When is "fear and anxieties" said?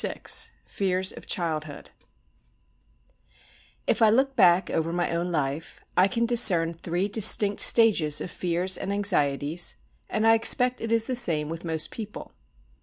8.31-9.75